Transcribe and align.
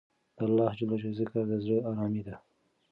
د 0.37 0.39
اللهﷻ 0.49 1.01
ذکر 1.19 1.39
د 1.49 1.51
زړه 1.65 1.77
ارامي 1.89 2.21
ده. 2.27 2.35